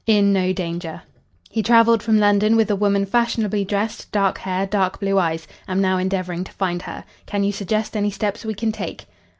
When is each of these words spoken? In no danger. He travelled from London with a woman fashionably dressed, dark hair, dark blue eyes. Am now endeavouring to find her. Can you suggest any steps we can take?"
In 0.07 0.33
no 0.33 0.51
danger. 0.51 1.03
He 1.51 1.61
travelled 1.61 2.01
from 2.01 2.17
London 2.17 2.55
with 2.55 2.71
a 2.71 2.75
woman 2.75 3.05
fashionably 3.05 3.63
dressed, 3.63 4.11
dark 4.11 4.39
hair, 4.39 4.65
dark 4.65 4.99
blue 4.99 5.19
eyes. 5.19 5.47
Am 5.67 5.79
now 5.79 5.99
endeavouring 5.99 6.43
to 6.45 6.51
find 6.53 6.81
her. 6.81 7.03
Can 7.27 7.43
you 7.43 7.51
suggest 7.51 7.95
any 7.95 8.09
steps 8.09 8.43
we 8.43 8.55
can 8.55 8.71
take?" 8.71 9.05